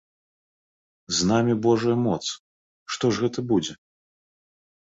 З 1.17 1.29
намі 1.31 1.53
божая 1.67 1.95
моц, 2.07 2.19
што 2.97 3.05
ж 3.15 3.25
гэта 3.27 3.39
будзе? 3.55 3.73